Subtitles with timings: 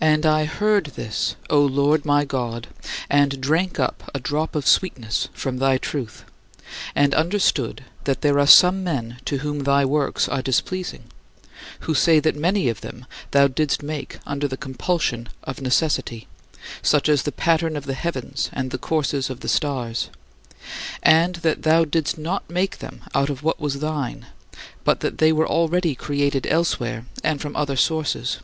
[0.00, 2.66] And I heard this, O Lord my God,
[3.08, 6.24] and drank up a drop of sweetness from thy truth,
[6.96, 11.04] and understood that there are some men to whom thy works are displeasing,
[11.82, 16.26] who say that many of them thou didst make under the compulsion of necessity
[16.82, 20.10] such as the pattern of the heavens and the courses of the stars
[21.04, 24.26] and that thou didst not make them out of what was thine,
[24.82, 28.38] but that they were already created elsewhere and from other sources.